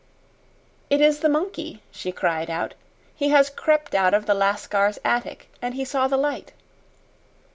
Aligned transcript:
"It 0.89 0.99
is 0.99 1.19
the 1.19 1.29
monkey," 1.29 1.83
she 1.91 2.11
cried 2.11 2.49
out. 2.49 2.73
"He 3.13 3.29
has 3.29 3.51
crept 3.51 3.93
out 3.93 4.15
of 4.15 4.25
the 4.25 4.33
Lascar's 4.33 4.97
attic, 5.05 5.47
and 5.61 5.75
he 5.75 5.85
saw 5.85 6.07
the 6.07 6.17
light." 6.17 6.53